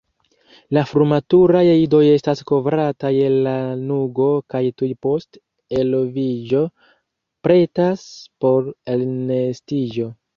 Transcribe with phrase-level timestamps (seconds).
[0.75, 5.39] La frumaturaj idoj estas kovrataj el lanugo kaj tuj post
[5.81, 6.63] eloviĝo
[7.49, 8.07] pretas
[8.47, 10.09] por elnestiĝo.